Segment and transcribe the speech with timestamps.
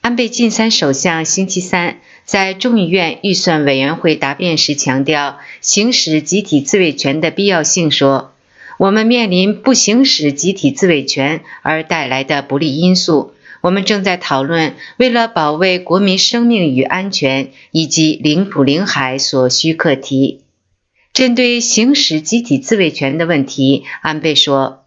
[0.00, 8.32] 安倍晋三首相星期三在众议院预算委员会答辩时强调行使集体自卫权的必要性，说
[8.78, 13.34] ：“我们面临不行使集体自卫权而带来的不利因素。
[13.60, 20.44] 我们正在讨论为了保卫国民生命与安全以及领土领海所需课题。”
[21.12, 24.86] 针对行使集体自卫权的问题，安倍说。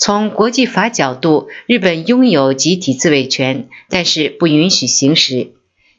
[0.00, 5.52] 从国际法角度，日本拥有集体自卫权，但是不允许行使。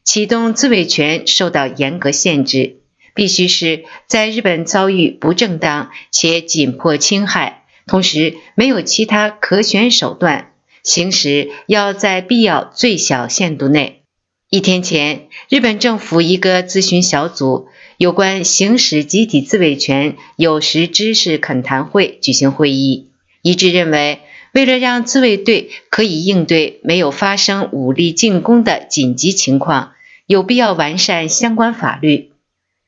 [0.04, 2.78] 启动自卫权受到严格限制，
[3.14, 14.02] 必须是在日本遭遇不正当且紧迫侵害，同时没有其他可选手段，行使要在必要最小限度内。
[14.50, 23.11] 一天前，日本政府一个咨询小组有关行使集体自卫权有识知识恳谈会举行会议。
[23.42, 24.20] 一致认为，
[24.54, 29.94] 为了让自卫队可以应对没有发生武力进攻的紧急情况，
[30.26, 32.32] 有必要完善相关法律。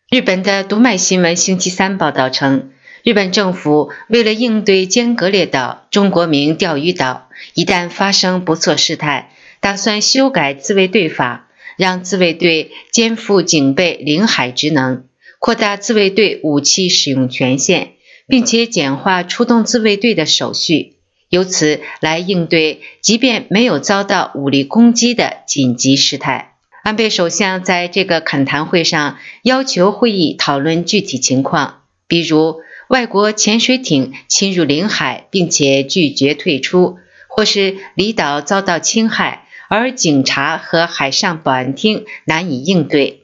[0.09, 2.71] 日本的读卖新闻星期三报道称，
[3.03, 15.05] 日本政府为了应对尖阁列岛、中国名钓鱼岛一旦发生不测事态，打算修改自卫队法，让自卫队肩负警备领海职能，
[15.39, 17.93] 扩大自卫队武器使用权限。
[18.27, 20.95] 并且简化出动自卫队的手续，
[21.29, 26.55] 由此来应对即便没有遭到武力攻击的紧急事态。
[26.83, 36.97] 安倍首相在这个恳谈会上要求会议讨论具体情况，比如外国潜水艇侵入领海并且拒绝退出，
[37.27, 43.23] 或是离岛遭到侵害而警察和海上保安厅难以应对。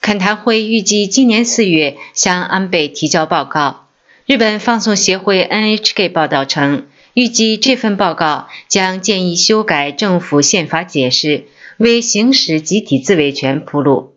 [0.00, 3.88] 恳谈会预计今年四月向安倍提交报告。
[4.30, 11.46] 日本放送协会 NHK 报道称，预计这份报告将建议修改政府宪法解释，
[11.78, 14.14] 为行使集体自卫权铺路。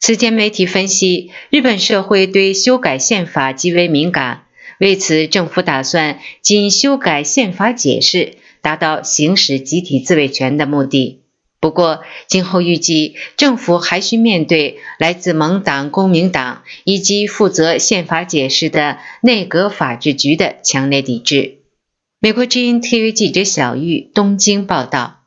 [0.00, 4.46] 此前媒体分析，日本社会对修改宪法极为敏感，
[4.80, 11.20] 为此政府打算仅修改宪法解释，达到行使集体自卫权的目的。
[11.64, 21.60] 不过，今后预计政府还需面对来自盟党、公民党以及负责宪法解释的内阁法制局的强烈抵制。
[22.20, 25.23] 美国之音 TV 记者小玉东京报道。